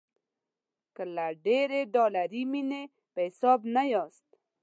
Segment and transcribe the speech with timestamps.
[0.95, 4.27] که له ډېرې ډالري مینې په حساب نه یاست.